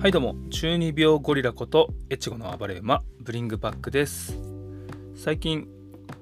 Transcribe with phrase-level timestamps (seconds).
[0.00, 4.40] はいどうも中二病ゴリラこと越後の暴れ馬ブリングバックです。
[5.14, 5.68] 最近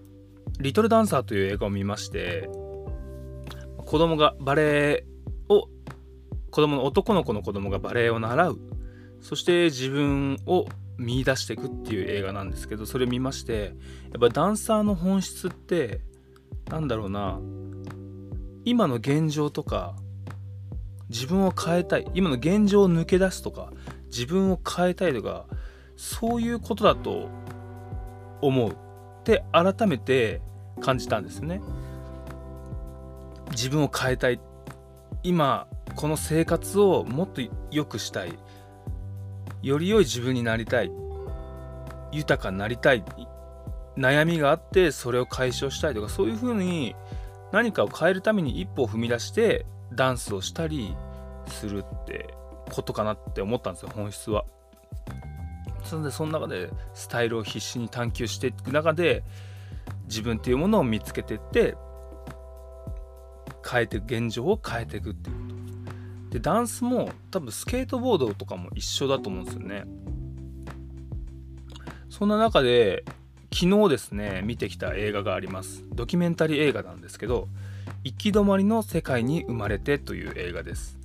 [0.59, 2.51] 「リトルダンサー」という映画を見まして
[3.77, 5.05] 子供がバレエ
[5.49, 5.69] を
[6.51, 8.59] 子供の男の子の子供がバレエを習う。
[9.21, 10.67] そして自分を
[10.97, 13.77] 見出していくっていう映画なんですけどそれ見まして
[14.11, 16.01] やっぱダンサーの本質って
[16.69, 17.39] なんだろうな。
[18.65, 19.95] 今の現状とか
[21.09, 22.07] 自分を変えたい。
[22.15, 23.73] 今の現状を抜け出すとか
[24.07, 25.47] 自分を変えたいとか
[25.97, 27.29] そういうことだと
[28.41, 28.71] 思う。
[28.71, 28.75] っ
[29.25, 30.41] て改めて
[30.81, 31.61] 感じたんですね。
[33.51, 34.41] 自分を変えたい。
[35.23, 35.67] 今
[35.97, 38.39] この生活をもっと良くしたい。
[39.63, 40.91] より良い自分になりたい。
[42.13, 43.05] 豊かになりたい。
[43.99, 46.95] 悩みがあってそれを解消したいとかそういうふうに
[47.53, 50.95] 何かを変えるために一歩を踏み出してダンスをしたり
[51.47, 52.35] するって
[52.71, 54.45] ことかなって思ったんですよ本質は。
[55.85, 59.25] それでその中でスタイルを必死に探求していく中で
[60.05, 61.77] 自分っていうものを見つけていって
[63.71, 65.49] 変えて現状を変えていくっていうこと。
[66.31, 69.85] でダンスも多分スケートボードとかも一緒だと思うんですよね。
[72.11, 73.05] そんな中で
[73.53, 77.49] 昨日ですね見てきた映画がありますドキュメンタリー映画なんですけど
[78.05, 80.99] 「行き止まりの世界に生まれて」という映画です。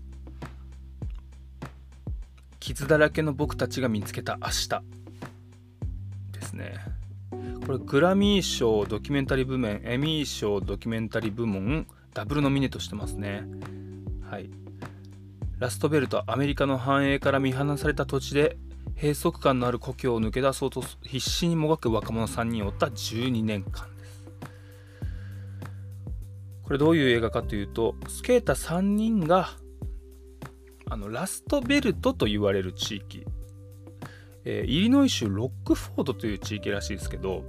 [2.60, 4.70] 傷だらけの僕たちが見つけた明日
[6.32, 6.76] ですね。
[7.66, 13.44] これグラミー賞ドキュメンタリー部門エミー賞ドキュメンタリー部門ダブルノミネートしてますね。
[14.30, 14.50] はい。
[15.60, 18.58] ラストベルトアメリカの繁栄から見放された土地で
[18.96, 23.93] 閉塞感のある故郷を抜け出そうと必死にもがく若者3人を追った12年間。
[26.64, 29.50] これどういう映画かというとスケーター3人が
[30.90, 33.26] あのラストベルトと言われる地域、
[34.46, 37.44] えー、イリノイ州ロックフォードという地域らしいですけど、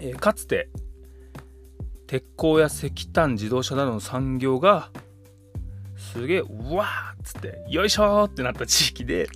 [0.00, 0.68] えー、かつて
[2.06, 4.90] 鉄鋼や石炭自動車などの産業が
[5.96, 9.28] すげえうわーっつってよいしょーってなった地域で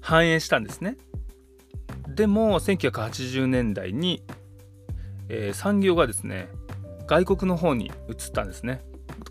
[0.00, 0.96] 繁栄したんですね。
[2.08, 4.22] でも1980年代に、
[5.28, 6.48] えー、産業がですね
[7.10, 8.82] 外国の方に移ったんですね。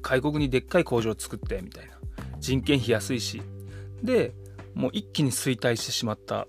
[0.02, 1.94] 外国にでっかい工場を作ってみたいな。
[2.38, 3.42] 人件費安いし。
[4.04, 4.34] で
[4.74, 6.46] もう一気に衰退してしまった。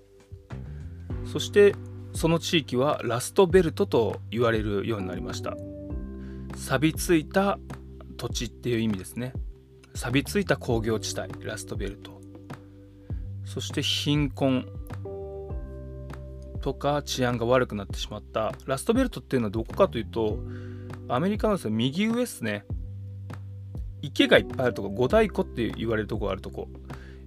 [1.25, 1.73] そして
[2.11, 5.55] その地域はラストベルトと言われるようになりました。
[6.57, 7.57] 錆びついた
[8.17, 9.31] 土地っていう意味ですね。
[9.95, 12.19] 錆びついた工業地帯ラストベルト。
[13.45, 14.65] そして貧困
[16.59, 18.51] とか治安が悪くなってしまった。
[18.65, 20.37] ラストベルトっていうのはどこかというと
[21.13, 22.65] アメリカのです右上ですね。
[24.01, 26.69] 池がいっぱいあるとこ五大湖って言われるとこがあるとこ。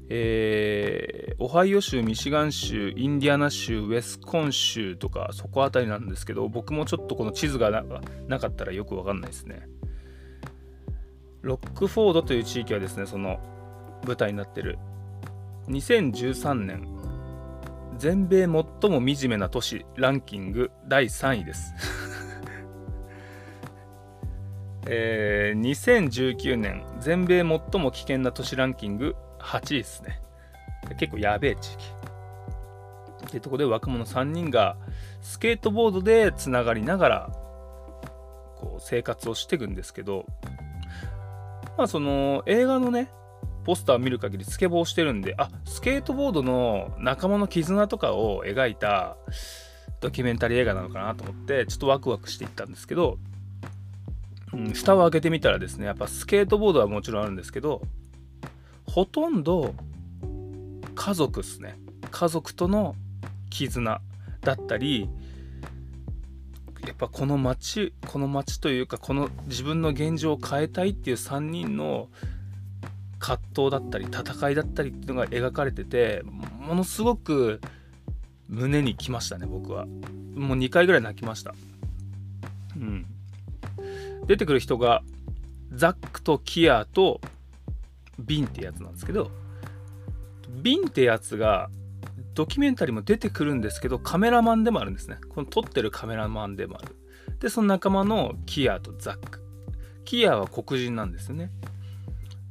[0.08, 7.70] えー、オハイオ州ミシガン州インディアナ州ウェスコン州とかそこあたりなんですけど僕もちょっとこの地図が
[8.28, 9.68] なかったらよくわかんないですね。
[11.42, 13.38] ロックフォードという地域はですねその
[14.06, 14.78] 舞台になってる。
[15.68, 16.88] 2013年。
[17.96, 21.72] 全米最も惨めな都市ランキング第3位です。
[24.86, 30.20] えー、2019年全米最も危険な都市ランキング8位ですね。
[30.98, 31.84] 結構やべえ地域。
[33.26, 34.76] っていうところで若者3人が
[35.22, 37.32] スケートボードでつながりながら
[38.56, 40.26] こう生活をしていくんですけど
[41.76, 43.10] まあその映画のね
[43.64, 49.16] ポスターを見る限りスケボーしてるんであスケートボードの仲間の絆とかを描いた
[50.00, 53.18] ドキュメンタリー映画なのかなと思ってちょっとワクワクしていったんですけど
[54.54, 57.82] うん、下を開けてみたらですねやっぱスケートボードはもちろんあるんですけど
[58.86, 59.74] ほとんど
[60.94, 61.76] 家族っすね。
[62.10, 62.94] 家族との
[63.50, 64.00] 絆
[64.40, 65.08] だったり
[66.86, 72.08] やっぱこの街この街というかこの自分の現状を変えたいっていう3人の
[73.18, 76.22] 葛藤だったり戦いだったりっていうのが描かれてて
[76.58, 77.60] ものすごく
[78.48, 79.86] 胸にきましたね僕は。
[80.34, 81.54] もう2回ぐらい泣きました。
[82.76, 83.06] うん。
[84.26, 85.02] 出てくる人が
[85.72, 87.20] ザックとキアと
[88.18, 89.30] ビンってやつなんですけど
[90.48, 91.68] ビンってやつが
[92.34, 95.18] ドキュメンタリーも出てくるんですけどカメラマンでもあるんですね。
[95.28, 96.96] この撮ってるカメラマンでもある。
[97.38, 99.40] でその仲間のキアとザック。
[100.04, 101.50] キアは黒人なんですよね。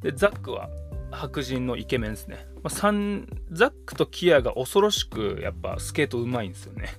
[0.01, 0.69] でザックは
[1.11, 6.89] 白人のイケメンですね、まあ、ザックとキアが恐ろしくやっぱスケートうまいんですよね。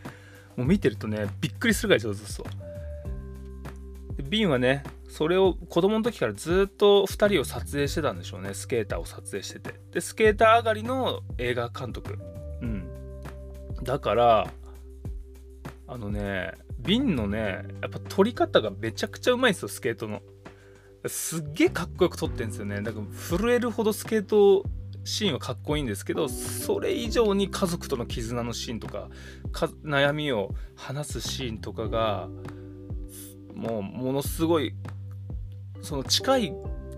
[0.56, 2.48] もう見てるとねびっくりするぐらい上手ですわ
[4.22, 8.54] ビンはねそれを子供の時からずっと2人を撮影してたんでしょうね。
[8.54, 9.74] スケーターを撮影してて。
[9.92, 12.18] でスケーター上がりの映画監督。
[12.62, 12.88] うん。
[13.82, 14.50] だから
[15.86, 20.22] あのねビンのねやっぱ撮り方がめちゃくちゃうまいんですよスケートの。
[21.06, 22.80] すっげえかっこよく撮ってんですよね。
[22.82, 23.06] だから
[23.38, 24.64] 震えるほどスケート
[25.06, 29.08] シーンはかっこいいんですけどそれ以上に家族との絆のシーンとか
[29.84, 32.28] 悩みを話すシーンとかが
[33.56, 34.74] もうものすごい
[35.82, 36.52] その近い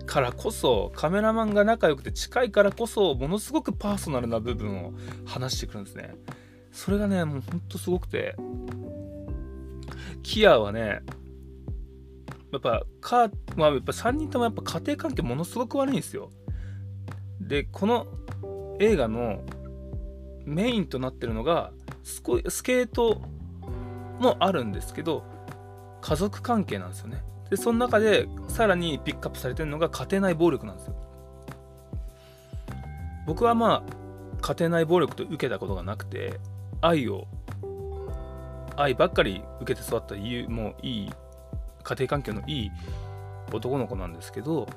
[0.05, 4.93] からこそカメラマンが仲良くて近いからこそものすごくパーソナルな部分を
[5.25, 6.15] 話してくるんですね。
[6.71, 8.35] それがねもうほんとすごくて。
[10.21, 11.01] キアはね
[12.51, 16.29] やっぱカまあ、やっぱ3人ともやっぱ家庭環境ものすごく悪いんですよ。
[17.39, 18.07] でこの
[18.79, 19.41] 映画の
[20.45, 21.71] メインとなってるのが
[22.03, 23.21] スケート
[24.19, 25.23] もあるんですけど
[26.01, 27.23] 家族関係なんですよね。
[27.49, 30.95] でその中でさらにピックアップされてるのが家庭内暴力なんですよ。
[33.25, 33.99] 僕はまあ
[34.41, 36.39] 家庭内暴力と受けたことがなくて
[36.81, 37.27] 愛を
[38.75, 40.15] 愛ばっかり受けて育った
[40.49, 41.09] もういい
[41.83, 42.71] 家庭環境のいい
[43.51, 44.67] 男の子なんですけど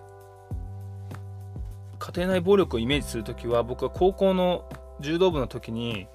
[1.98, 4.68] 家庭内暴力をイメージする時は僕は高校の
[5.00, 6.08] 柔道部の時に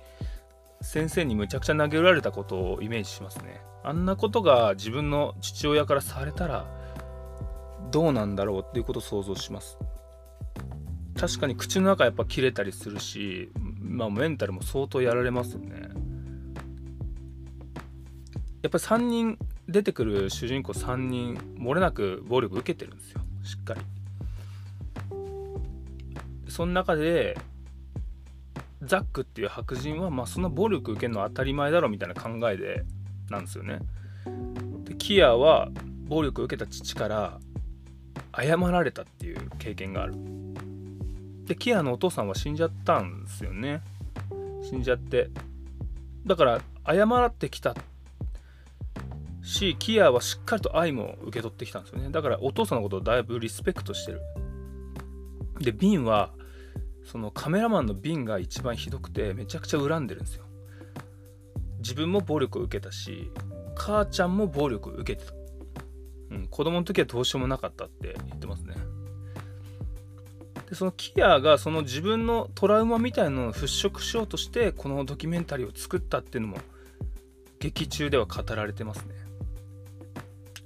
[0.82, 3.62] 先生にむちゃくちゃ投げられたことをイメージしますね。
[3.84, 6.66] あんなことが自分の父親からされたら
[7.92, 9.78] どうなんだろうっていうことを想像します。
[11.18, 15.90] 確かに口の中やっぱ切れたりするしまあメンタルも相当やられますよね。
[18.62, 23.22] やっぱり3人出てくる主人公3人漏れなく暴力受けてるんですよ。
[23.44, 23.82] しっかり。
[26.50, 27.38] その中で
[28.88, 32.84] ザックっていう白人はまあそんな暴力受けるのは当たり前だろみたいな考えで
[33.30, 33.80] なんですよね。
[34.84, 35.70] でキアは
[36.06, 37.40] 暴力を受けた父から
[38.36, 40.16] 謝られたっていう経験がある。
[41.46, 43.82] でキアのお父さんは死んじゃったんですよね。
[44.64, 45.30] 死んじゃって。
[46.26, 47.76] だから謝ってきた
[49.42, 52.10] しキアはしっかりと愛も受け取ってきたんですよね。
[52.12, 54.22] だからお父さんのことをだいぶリスペクトしてる。
[55.60, 56.32] でビンは
[57.08, 60.44] そのカメラマンのビンが一番ひどくてめちゃくちゃ恨んでるんですよ。
[61.80, 63.32] 自分も暴力を受けたし
[63.76, 65.34] 母ちゃんも暴力を受けてた、
[66.32, 68.76] うん、子供の時はどうしようもなかったって言ってますね。
[70.70, 76.58] でそのキアがその自分のトラウマみたいなのを払拭しようとしてこのドキュメンタリーを作ったっていうのも
[77.60, 79.16] 劇中では語られてますね。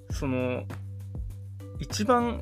[0.09, 0.63] その
[1.79, 2.41] 一番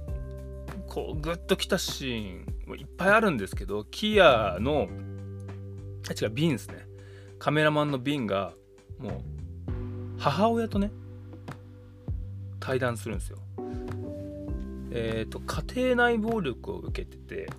[0.87, 4.87] こうグッときたシーンもういっぱいあるんですけどキアの
[6.07, 6.85] あ違うビンですね。
[7.39, 8.53] カメラマンのビンが
[8.99, 9.13] もう
[10.19, 10.91] 母親とね
[12.59, 13.39] 対談するんですよ。
[14.91, 15.63] えっ、ー、と家
[15.93, 17.49] 庭内暴力を受けてて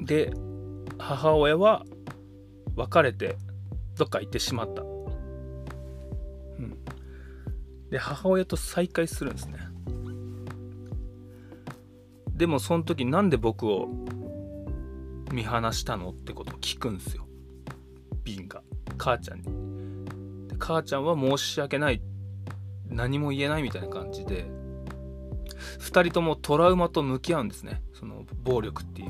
[0.00, 0.32] で
[0.96, 1.84] 母親は
[2.74, 3.36] 別れて
[3.98, 6.78] どっか行ってしまった、うん、
[7.90, 9.67] で母親と再会するんですね。
[12.38, 13.88] でもその時なんで僕を
[15.32, 17.26] 見放したのってことを聞くんですよ。
[18.22, 18.62] ビンが。
[18.96, 19.48] 母ちゃんに。
[20.56, 22.00] 母ちゃんは申し訳ない。
[22.88, 24.46] 何も言えないみたいな感じで。
[25.80, 27.82] 2人ともトラウマと向き合うんですね。
[27.92, 29.08] その暴力っていう。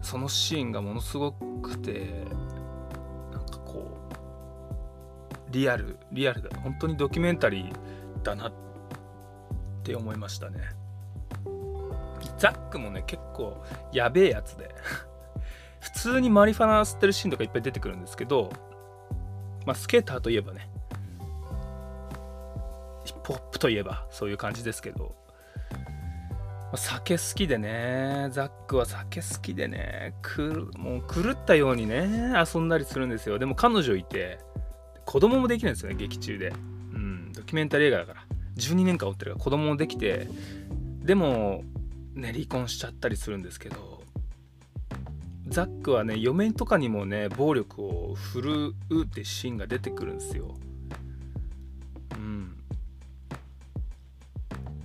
[0.00, 2.24] そのシーンがものすごくて
[3.30, 3.96] なんかこ
[5.48, 6.50] うリアルリアルだ。
[6.58, 8.71] 本当にドキュメンタリーだなって
[9.82, 10.60] って思いましたね。
[12.38, 13.62] ザックもね結構
[13.92, 14.74] やべえやつで。
[15.80, 18.52] 普通にマリファナ吸ってるシーンとかいっぱい出てくるんですけど
[19.66, 20.70] まあスケーターといえばね
[23.04, 25.16] ヒップホップといえばそういう感じですけど
[26.76, 33.40] 酒好きでねザックは酒好きでねくもう狂ったようにね遊んだりするんですよ。
[33.40, 34.38] でも彼女いて
[35.04, 36.52] 子供もできるんですよね劇中で。
[36.94, 38.21] うんドキュメンタリー映画だから。
[38.56, 40.28] 12年間追ってるから子供もできて
[41.02, 41.64] でも
[42.14, 44.02] ね離婚しちゃったりするんですけど
[45.48, 50.54] ザックはね嫁とかにもね暴力を振るうってシーンが出てくるんですよ。
[52.16, 52.56] うん。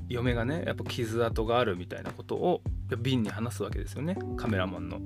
[0.10, 2.62] 嫁がねやっぱ傷跡があるみたいなことを
[2.98, 5.00] ビンに話すわけですよねカメラマンの。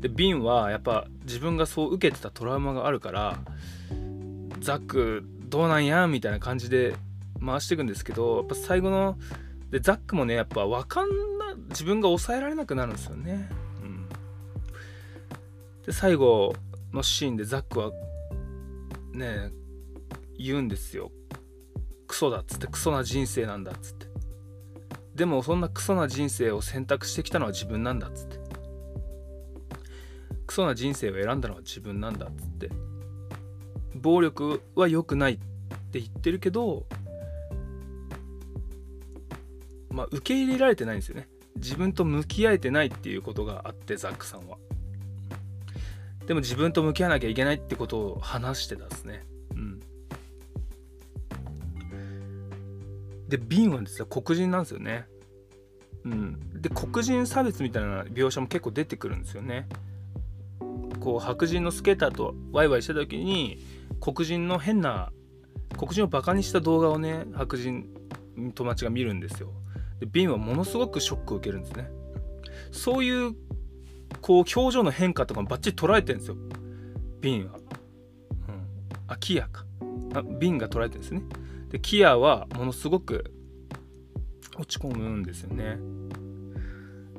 [0.00, 3.38] でビンはやっぱ自分がそう受けてたトラウマがあるから
[4.60, 6.94] ザックどうなんやみたいな感じで
[7.44, 9.18] 回していくんですけどやっぱ最後の
[9.70, 11.08] でザックもねやっぱ分かん
[11.38, 13.48] な自分が抑えられなくなるんですよね。
[13.82, 14.08] うん、
[15.86, 16.54] で最後
[16.92, 17.90] のシーンでザックは
[19.12, 19.50] ね
[20.38, 21.10] 言うんですよ。
[22.06, 24.06] クソだっつってクソな人生なんだっつって
[25.14, 28.38] でもそんなクソな人生を選択してきたのは自分なんだっつって
[30.46, 32.70] クソな人生を選んだのは自分なんだっつって
[33.94, 35.38] 暴力は良くないっ
[35.90, 36.84] て言ってるけど
[40.12, 41.28] 受け入れられてないんですよね。
[41.56, 44.58] 自分と向き合えてないっていうことがあってザックさんは。
[46.26, 49.24] でも自分と向き合わなきゃいけないってことを話してたんですね。
[49.54, 49.80] うん。
[53.28, 55.06] でビンはですね黒人なんですよね。
[56.04, 56.60] うん。
[56.60, 59.68] で黒人差別みたいな描写も結構出てくるんですよね。
[61.00, 63.58] こう白人のスケーターとワイワイした時に
[64.00, 65.10] 黒人の変な
[65.76, 67.88] 黒人をバカにした動画をね白人
[68.54, 69.52] 友達が見るんですよ。
[70.02, 71.88] でビンはものすごくショックを受けるんですね。
[72.72, 73.34] そういう
[74.20, 76.36] こう表情の変化とかもバッチリ捉えてるんですよ。
[77.20, 77.58] ビンは、
[78.48, 78.68] うん、
[79.06, 79.64] あキアか。
[80.14, 81.22] あビンが捉えてるんですね。
[81.68, 83.32] でキアはものすごく
[84.58, 85.78] 落ち込むんですよね。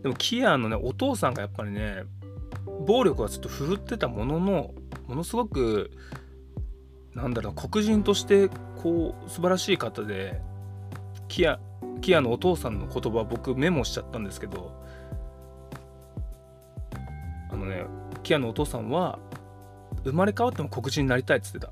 [0.02, 2.04] でもキアのねお父さんがやっぱりね
[2.86, 4.74] 暴力はちょっと振るってたものの
[5.08, 5.90] ものすごく
[7.14, 8.50] なんだろう黒人として
[8.82, 10.42] こう素晴らしい方で
[11.34, 11.58] キア
[12.00, 14.72] キアのお父さんの言葉僕メモしちゃったんですけど
[17.50, 17.86] あのね
[18.22, 19.18] キアのお父さんは
[20.04, 21.72] 生まれ変わっても黒人になりたいっつってた。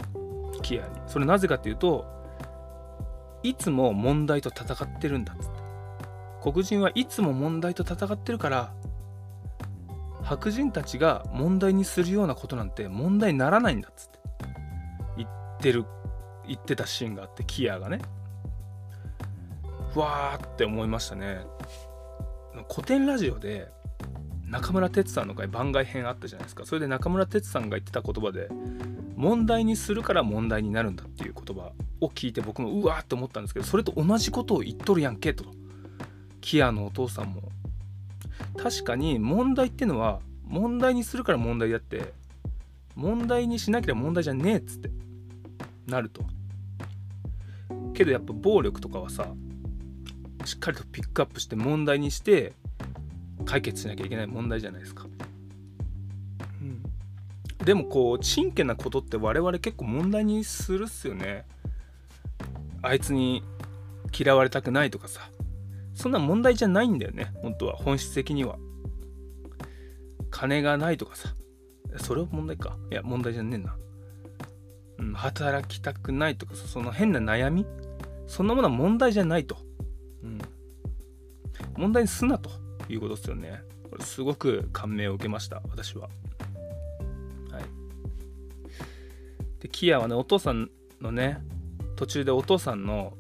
[0.64, 0.88] キアに。
[1.06, 2.06] それなぜかっていうと
[3.44, 5.52] いつも問題と戦ってるんだっつって
[6.42, 8.74] 黒人はいつも問題と戦ってるから
[10.24, 14.20] 白人たちが問題にするようなことなんて問題にならないんだっつって。
[15.18, 15.86] 言ってる
[16.48, 18.00] 言ってたシーンがあってキアがね。
[20.00, 21.42] わーって思いましたね。
[22.70, 23.70] 古典ラジオで
[24.48, 26.66] 中村哲さんの回番外編あったじゃないですか。
[26.66, 28.50] それで中村哲さんが言ってた言葉で
[29.16, 35.46] 問題にするから問題になるんだっていう言葉を聞いて僕もうわーって思ったんですけどそれと同じことを言っとるやんけと。
[36.42, 37.44] キアのお父さんも。
[38.58, 42.14] 確かに問題ってのは問題にするから問題だって
[42.96, 44.90] 問題にしなければ問題じゃねえっつって
[45.88, 46.24] なると。
[47.94, 49.28] けどやっぱ暴力とかはさ
[50.46, 52.54] しっかりとピックアップして問題にして
[53.46, 55.06] 解決しなきゃいけない問題じゃないですか。
[56.62, 56.84] うん、
[57.66, 61.46] でもこう真剣なことって我々結構問題にするっすよね。
[62.82, 63.44] あいつに
[64.18, 65.22] 嫌われたくないとかさ
[65.94, 68.58] そんな問題じゃないんだよね本当は本質的には。
[70.32, 71.36] 金がないとかさ
[71.98, 73.76] それは問題かいや問題じゃねえな。
[75.00, 77.66] うん、働きたくないとかさその変な悩み
[78.28, 79.58] そんなものは問題じゃないと。
[80.24, 80.40] うん、
[81.78, 82.50] 問題にすなと
[82.90, 83.64] いうことですよね。
[83.90, 86.10] これすごく感銘を受けました、私は。
[87.52, 87.64] はい。
[89.60, 90.70] で、キアはね、お父さん
[91.02, 91.40] のね、
[91.96, 93.14] 途中でお父さんの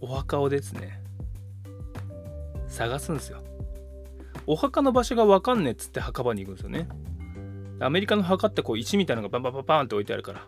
[0.00, 1.02] お墓をですね、
[2.68, 3.42] 探すんですよ。
[4.46, 6.88] お墓の場所がわかんねえっつって墓場に行くんですよね。
[7.80, 10.46] アメリカの墓ってこう石みたいなのがバンバンバンバンって置いてあるから。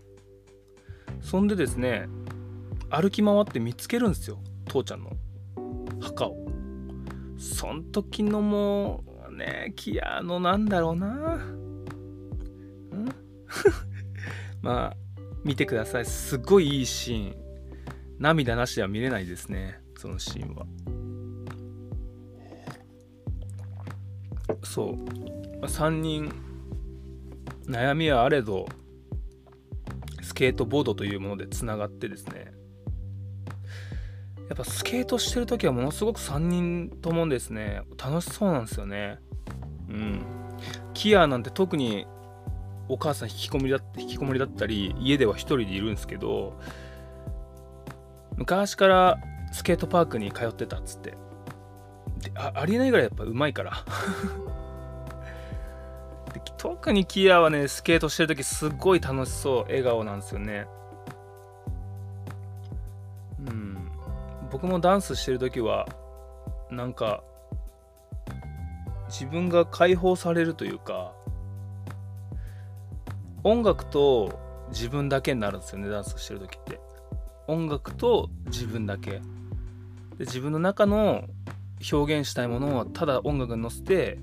[1.20, 2.08] そんでですね、
[2.90, 4.38] 歩き回って見つけるんですよ。
[4.66, 5.12] 父ちゃんの
[6.18, 6.36] 墓を。
[7.38, 11.40] そん時のもうねキアのなんだろうな。
[14.60, 14.96] まあ
[15.44, 16.04] 見てください。
[16.04, 17.36] すごいいいシーン。
[18.18, 19.80] 涙なしでは見れないですね。
[19.96, 20.66] そのシーンは。
[24.64, 24.96] そう、
[25.60, 26.32] まあ、3人。
[27.66, 28.66] 悩みはあれど
[30.22, 32.52] スケートボードというものでつながってですね。
[34.48, 39.18] やっぱスケートしてる時はものすごく3人ともですね楽しそうなんですよね。
[39.88, 40.22] うん。
[40.94, 42.06] キアなんて特に
[42.88, 46.58] お母さん引きこもりだ引きこもりだったり家では1人でいるんですけど
[48.36, 49.18] 昔から
[49.52, 51.14] スケートパークに通ってたっつって。
[52.34, 53.72] あありえないぐらいやっぱうまいから。
[56.56, 60.66] 特にキアはねスケートしてる時すっごい楽しそう笑顔なんですよね。
[64.50, 65.86] 僕もダンスしてる時は
[66.70, 67.22] なんか
[69.08, 71.12] 自分が解放されるというか
[73.44, 74.38] 音楽と
[74.70, 76.80] 自分だけになるんですよねダンスしてる時って。
[77.46, 79.12] 音楽と自分だけ。
[79.12, 79.20] で
[80.20, 81.24] 自分の中の
[81.90, 84.18] 表現したいものをただ音楽に乗せて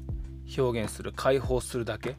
[0.57, 2.15] 表現する解放するだけ。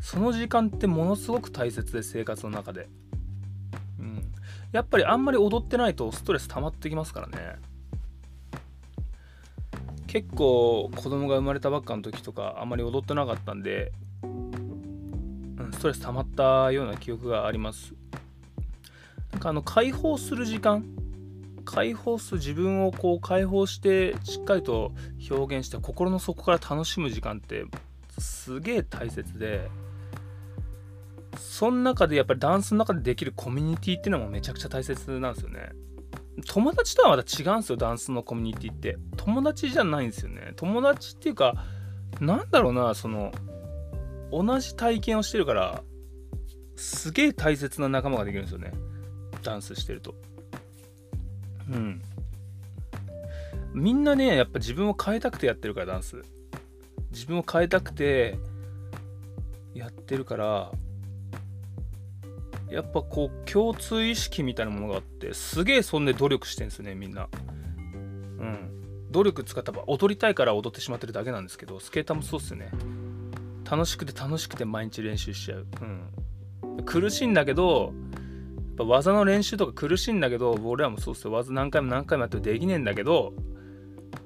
[0.00, 2.88] その時間ってものすごく大切で生活の中で。
[4.74, 7.56] やっぱりあんまり踊ってないとストレス溜まってきますからね。
[10.08, 13.92] 結構子供が生まれたばっかの時とかあんまり踊ってなかったんで、
[14.24, 17.94] うん、ストレス溜まったような記憶があります。
[19.30, 20.84] なんかあの解放する時間
[21.64, 24.90] 解放する自分をこう解放してしっかりと
[25.30, 27.64] 表現して心の底から楽しむ時間って
[28.18, 29.70] すげえ大切で
[31.38, 35.70] その中でやっぱりダンスの中でできるコミュニティっていうのもめちゃくちゃ大切なんですよね。
[36.46, 38.98] 友達とはまた違うんですよダンスのコミュニティって。
[39.16, 40.52] 友達じゃないんですよね。
[40.56, 41.54] 友達っていうか
[42.20, 43.32] なんだろうなその
[44.32, 45.82] 同じ体験をしてるから
[46.76, 48.72] すげえ大切な仲間ができるんですよね。
[49.42, 50.14] ダンスしてると。
[51.70, 52.02] うん。
[53.72, 56.22] みんなねやっぱ自分を変えたくてやってるからダンス。
[57.12, 58.38] 自分を変えたくて
[59.72, 60.72] やってるから
[62.74, 67.28] やっぱこう共通意識みたいなものがあってすげえそんで努力してんですよねみんな。
[67.32, 69.08] うん。
[69.10, 72.70] 努力使ったら踊りたいから踊ってしまってるだけなんですけどスケーターもそうっすよね。
[73.70, 75.66] 楽しくて楽しくて毎日練習しちゃう、
[76.66, 77.94] うん、苦しいんだけど
[78.66, 81.32] やっぱ技の練習とか苦しいんだけど俺らもそうっすよ。
[81.32, 83.32] 技何回も何回もやってできねえんだけど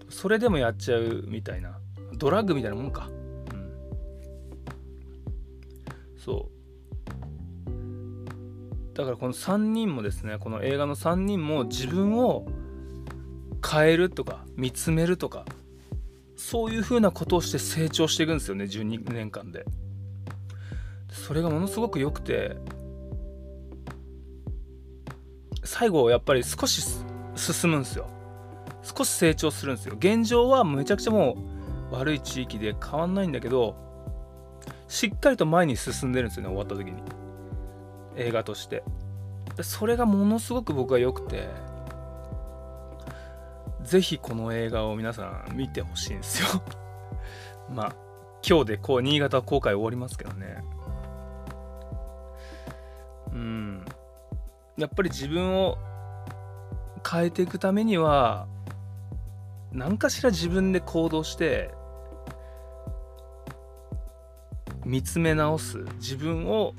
[0.09, 1.78] それでもやっちゃうみたいな。
[2.14, 3.11] ドラッグみたいなもんか。
[3.52, 3.73] うん。
[6.17, 6.58] そう。
[8.99, 12.49] だからこの3人もですねこの映画の3人も自分を
[13.64, 15.45] 変えるとか見つめるとか
[16.35, 19.64] そういうふうなことをして成長していくんですよね12年間で。
[21.11, 22.57] それがものすごく良くて
[25.62, 26.83] 最後やっぱり少し
[27.37, 28.09] 進むんですよ。
[28.83, 29.95] 少し成長するんですよ。
[29.97, 31.37] 現状はめちゃくちゃも
[31.93, 33.76] う悪い地域で変わんないんだけど
[34.88, 37.18] しっかりと前に進んでるんですよね終わった時に。
[38.19, 38.83] 映画として。
[39.63, 41.49] それがものすごく僕は良くて
[43.83, 46.63] ぜひこの映画を皆さん見てほしいんですよ。
[47.75, 47.97] まあ
[48.47, 50.63] 今日でこう新潟公開終わりますけどね。
[53.33, 53.85] うん。
[54.77, 55.79] やっぱり自分を
[57.09, 58.47] 変えていくためには
[59.73, 61.71] 何かしら自分で行動して
[64.85, 66.75] 見つめ直す自分を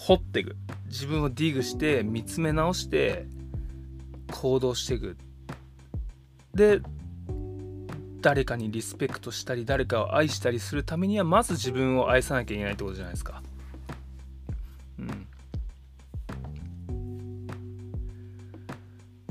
[0.00, 3.26] 掘っていく自分をディグして見つめ直して
[4.32, 5.18] 行動していく
[6.54, 6.80] で
[8.22, 13.42] 誰かにリスペクトしたり誰かを愛したりするためにはまず自分を愛さなきゃいけないってことじゃないですか。
[14.98, 15.26] うん。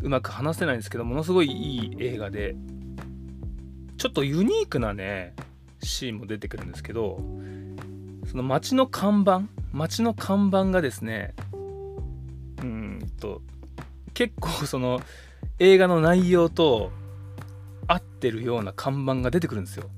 [0.03, 2.55] うまく話せないんですけどものすごいいい映画で
[3.97, 5.35] ちょっとユニークなね
[5.83, 7.19] シーンも出てくるんですけど
[8.25, 11.33] その街の看板街の看板がですね
[12.61, 13.41] うんと
[14.13, 14.99] 結構その
[15.59, 16.91] 映画の内容と
[17.87, 19.89] 合ってるような看板が出てくるんですよ。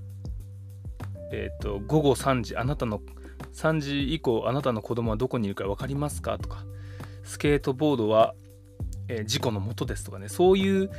[1.33, 3.01] えっ、ー、と午後3時あなたの
[3.53, 6.65] 3時以降あなたの子供はどこにいるか分かりますかとか
[7.23, 8.33] スケートボードは、
[9.07, 10.91] えー、事故のもとですとかねそういう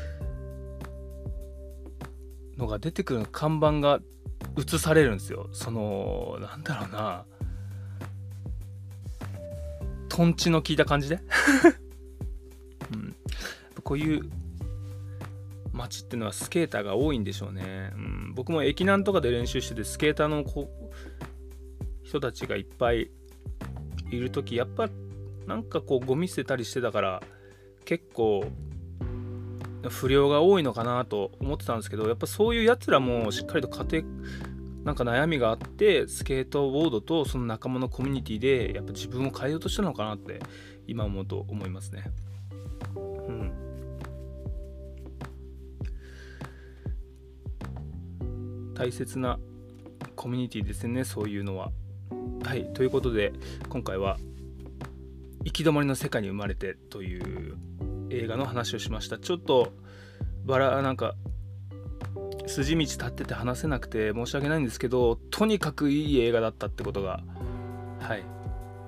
[2.57, 4.01] のが出てくる看板が
[4.59, 5.49] 映されるんですよ。
[5.53, 7.25] そのなんだろうな
[10.13, 11.21] とんちの効いた感じで、
[12.93, 13.17] うん、
[13.83, 14.31] こういう
[15.73, 20.69] 街ってのはスケーターが多いんでしょうね、うん、僕も駅南とかで練習しててスケーターのこ
[22.03, 23.11] 人たちがいっぱい
[24.11, 24.91] いる時やっぱ
[25.47, 27.23] なんかこうゴミ捨てたりしてたから
[27.87, 28.45] 結構
[29.89, 34.05] 不良が多いのかなと思ってたんですけどやっぱそういうやつらもしっかりと家庭
[34.85, 40.41] なんか悩みがあってスケートボードとその仲間のコミュニティでやっぱ自分を変えようとしたのかなって
[40.87, 42.05] 今思うと思いますね。
[42.97, 43.01] う
[43.33, 43.53] ん。
[48.75, 49.39] 大切な
[50.17, 51.71] コミュニティですねそういうのは。
[52.45, 53.33] はいということで
[53.69, 54.19] 今回は
[55.45, 57.57] 「行き止まりの世界に生まれて」という
[58.11, 59.19] 映画の話をしました。
[59.19, 59.73] ちょっと
[60.45, 61.15] バラなんか
[62.53, 67.21] 筋道立ってて話せなくて申し訳ないんですけどとにかくいい映画だったってことが。
[68.01, 68.25] はい。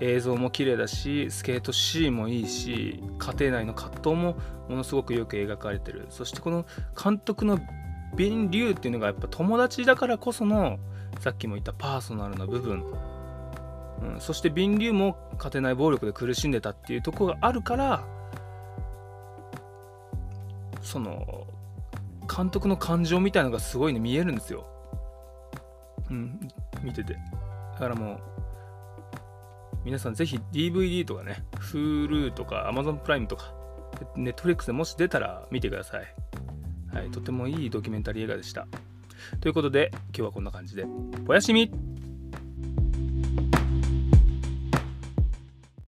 [0.01, 4.37] 映像も綺麗だしスケートシーンもいいし家庭内の葛藤も
[4.69, 6.07] ものすごくよく描かれてる。
[6.11, 6.67] そしてこの
[7.03, 7.59] 監督の
[8.17, 10.79] ビン・リュウっていうのがやっぱ友達だからこその
[11.21, 12.85] さっきも言ったパーソナルな部分、
[14.03, 18.05] うん、そしてビン・リュウも家庭内暴力で苦しんでたっていうとこがあるから
[20.83, 21.47] その
[22.35, 24.67] 監督の感情みたいのがすごいね見えるんですよ。
[26.11, 26.41] うん、
[26.83, 27.15] 見てて。
[27.75, 28.21] だからもう、
[29.85, 33.55] 皆さんぜひ DVD とかね、Hulu とか Amazon プライムとか、
[34.17, 36.15] Netflix でもし出たら見てください。
[36.93, 38.67] はい、とてもいいドキュメンタリー映画でした。
[39.41, 40.87] ということで、今日はこんな感じで、
[41.27, 41.71] おやすみ